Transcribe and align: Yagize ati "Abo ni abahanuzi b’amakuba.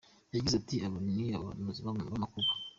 Yagize 0.35 0.55
ati 0.57 0.75
"Abo 0.85 0.97
ni 1.05 1.15
abahanuzi 1.37 1.79
b’amakuba. 1.85 2.51